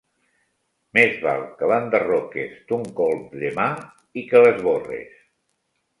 Més 0.97 1.19
val 1.25 1.43
que 1.59 1.69
l'enderroques 1.73 2.57
d'un 2.71 2.89
colp 3.03 3.39
de 3.45 3.55
mà, 3.61 3.69
i 4.23 4.25
que 4.33 4.45
l'esborres. 4.45 5.21